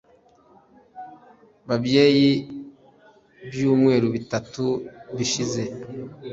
[1.67, 2.27] babyaye
[3.43, 4.63] ibyumweru bitatu
[5.17, 5.61] bishize.